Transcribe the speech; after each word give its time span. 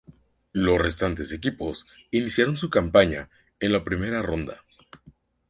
Los 0.53 0.79
restantes 0.81 1.31
equipos 1.31 1.85
iniciaron 2.09 2.57
su 2.57 2.71
campaña 2.71 3.29
en 3.59 3.71
la 3.71 3.83
primera 3.83 4.23
ronda. 4.23 4.63